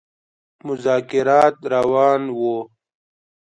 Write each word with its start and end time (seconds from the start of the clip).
مذاکرات 0.67 1.53
روان 1.73 2.21
وه. 2.39 2.57